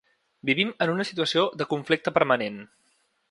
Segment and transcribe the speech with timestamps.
[0.49, 2.61] Vivim en una situació de conflicte permanent.